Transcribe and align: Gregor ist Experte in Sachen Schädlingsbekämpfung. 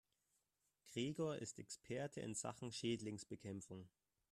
Gregor 0.91 1.35
ist 1.37 1.59
Experte 1.59 2.21
in 2.21 2.33
Sachen 2.33 2.71
Schädlingsbekämpfung. 2.71 3.87